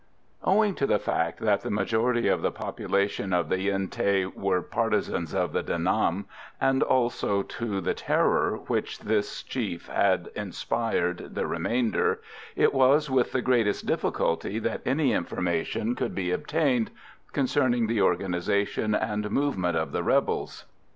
Owing 0.43 0.73
to 0.77 0.87
the 0.87 0.97
fact 0.97 1.39
that 1.41 1.61
the 1.61 1.69
majority 1.69 2.27
of 2.27 2.41
the 2.41 2.49
population 2.51 3.33
of 3.33 3.49
the 3.49 3.59
Yen 3.59 3.87
Thé 3.87 4.33
were 4.35 4.63
partisans 4.63 5.31
of 5.35 5.53
De 5.53 5.77
Nam, 5.77 6.25
and 6.59 6.81
also 6.81 7.43
to 7.43 7.79
the 7.81 7.93
terror 7.93 8.57
with 8.57 8.67
which 8.67 8.97
this 9.01 9.43
chief 9.43 9.89
had 9.89 10.31
inspired 10.35 11.35
the 11.35 11.45
remainder, 11.45 12.19
it 12.55 12.73
was 12.73 13.11
with 13.11 13.31
the 13.31 13.43
greatest 13.43 13.85
difficulty 13.85 14.57
that 14.57 14.81
any 14.87 15.13
information 15.13 15.93
could 15.93 16.15
be 16.15 16.31
obtained 16.31 16.89
concerning 17.31 17.85
the 17.85 18.01
organisation 18.01 18.95
and 18.95 19.29
movements 19.29 19.77
of 19.77 19.91
the 19.91 20.01
rebels. 20.01 20.65